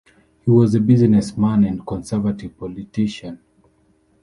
He 0.43 0.49
was 0.49 0.73
a 0.73 0.79
businessman 0.79 1.63
and 1.63 1.85
Conservative 1.85 2.57
politician. 2.57 3.39